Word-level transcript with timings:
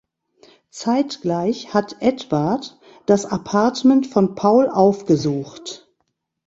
Zeitgleich 0.71 1.75
hat 1.75 1.97
Edward 1.99 2.79
das 3.05 3.27
Apartment 3.27 4.07
von 4.07 4.33
Paul 4.33 4.67
aufgesucht. 4.67 5.91